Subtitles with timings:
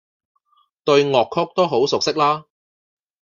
[0.83, 2.45] 對樂曲都好熟悉啦